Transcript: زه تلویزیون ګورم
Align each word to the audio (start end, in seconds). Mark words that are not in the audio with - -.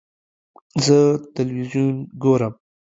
زه 0.85 0.97
تلویزیون 1.35 1.95
ګورم 2.21 2.53